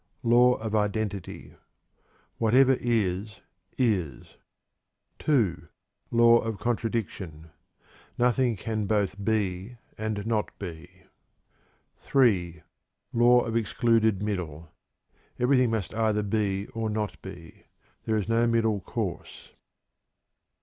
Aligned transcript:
Law 0.23 0.55
of 0.55 0.73
Identity. 0.75 1.53
"Whatever 2.39 2.75
is, 2.79 3.39
is." 3.77 4.35
II. 5.29 5.57
Law 6.09 6.39
of 6.39 6.57
Contradiction. 6.57 7.51
"Nothing 8.17 8.55
can 8.55 8.87
both 8.87 9.23
be 9.23 9.77
and 9.99 10.25
not 10.25 10.57
be." 10.57 11.03
III. 12.15 12.63
Law 13.13 13.41
of 13.45 13.55
Excluded 13.55 14.23
Middle. 14.23 14.71
"Everything 15.39 15.69
must 15.69 15.93
either 15.93 16.23
be 16.23 16.65
or 16.73 16.89
not 16.89 17.21
be; 17.21 17.65
there 18.05 18.17
is 18.17 18.27
no 18.27 18.47
middle 18.47 18.79
course." 18.79 19.51